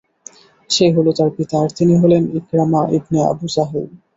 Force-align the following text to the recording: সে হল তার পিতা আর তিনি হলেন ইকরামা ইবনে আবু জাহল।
সে 0.69 0.85
হল 0.95 1.07
তার 1.17 1.29
পিতা 1.37 1.55
আর 1.63 1.69
তিনি 1.77 1.93
হলেন 2.01 2.23
ইকরামা 2.39 2.81
ইবনে 2.97 3.19
আবু 3.31 3.45
জাহল। 3.55 3.85